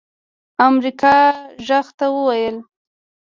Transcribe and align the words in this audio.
امريکا 0.67 1.15
غږ 1.67 1.87
ته 1.97 2.05
وويل 2.15 2.57